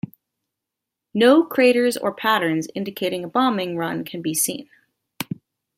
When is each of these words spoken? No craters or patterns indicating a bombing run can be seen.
No 1.13 1.43
craters 1.43 1.95
or 1.95 2.11
patterns 2.11 2.67
indicating 2.73 3.23
a 3.23 3.27
bombing 3.27 3.77
run 3.77 4.03
can 4.03 4.23
be 4.23 4.33
seen. 4.33 4.67